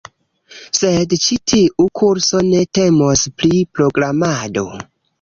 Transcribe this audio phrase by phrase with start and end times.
[0.79, 4.69] sed ĉi tiu kurso ne temos pri programado